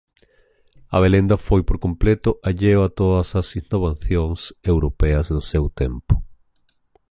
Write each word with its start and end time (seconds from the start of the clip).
Abelenda 0.97 1.35
foi 1.47 1.61
por 1.67 1.77
completo 1.85 2.29
alleo 2.49 2.79
a 2.83 2.89
todas 2.99 3.29
as 3.39 3.47
innovacións 3.61 4.39
europeas 4.71 5.25
do 5.35 5.41
seu 5.51 5.65
tempo. 5.81 6.13